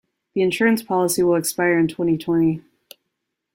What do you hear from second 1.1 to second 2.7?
will expire in twenty-twenty.